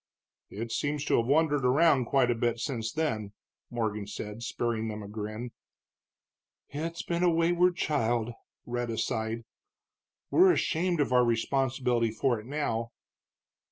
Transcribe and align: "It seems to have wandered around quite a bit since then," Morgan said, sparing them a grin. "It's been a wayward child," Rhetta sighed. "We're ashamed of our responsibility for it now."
"It 0.49 0.71
seems 0.71 1.05
to 1.05 1.17
have 1.17 1.27
wandered 1.27 1.63
around 1.63 2.05
quite 2.05 2.31
a 2.31 2.33
bit 2.33 2.57
since 2.57 2.91
then," 2.91 3.33
Morgan 3.69 4.07
said, 4.07 4.41
sparing 4.41 4.87
them 4.87 5.03
a 5.03 5.07
grin. 5.07 5.51
"It's 6.69 7.03
been 7.03 7.21
a 7.21 7.29
wayward 7.29 7.75
child," 7.75 8.31
Rhetta 8.65 8.97
sighed. 8.97 9.43
"We're 10.31 10.53
ashamed 10.53 11.01
of 11.01 11.13
our 11.13 11.23
responsibility 11.23 12.09
for 12.09 12.39
it 12.39 12.47
now." 12.47 12.93